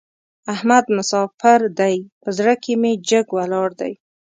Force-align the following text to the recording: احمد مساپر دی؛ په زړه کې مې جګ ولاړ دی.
احمد 0.53 0.85
مساپر 0.97 1.59
دی؛ 1.79 1.97
په 2.21 2.29
زړه 2.37 2.53
کې 2.63 2.73
مې 2.81 2.93
جګ 3.09 3.25
ولاړ 3.37 3.69
دی. 3.79 3.93